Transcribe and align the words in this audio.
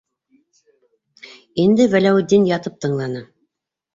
Инде 1.65 1.87
Вәләүетдин 1.91 2.47
ятып 2.53 2.79
тыңланы: 2.87 3.25